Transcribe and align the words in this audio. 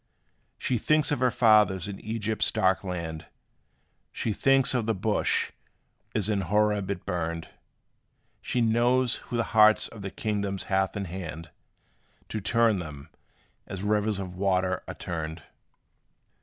She 0.57 0.79
thinks 0.79 1.11
of 1.11 1.19
her 1.19 1.29
fathers 1.29 1.87
in 1.87 1.99
Egypt's 1.99 2.49
dark 2.51 2.83
land 2.83 3.27
She 4.11 4.33
thinks 4.33 4.73
of 4.73 4.87
the 4.87 4.95
bush, 4.95 5.51
as 6.15 6.27
in 6.27 6.41
Horeb 6.41 6.89
it 6.89 7.05
burned; 7.05 7.49
She 8.41 8.61
knows 8.61 9.17
who 9.17 9.37
the 9.37 9.43
hearts 9.53 9.87
of 9.87 10.01
the 10.01 10.09
kings 10.09 10.63
hath 10.63 10.97
in 10.97 11.05
hand, 11.05 11.51
To 12.29 12.41
turn 12.41 12.79
them, 12.79 13.09
as 13.67 13.83
rivers 13.83 14.17
of 14.17 14.33
water 14.33 14.81
are 14.87 14.95
turned. 14.95 15.43